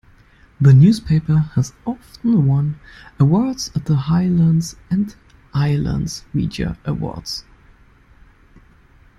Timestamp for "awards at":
3.19-3.85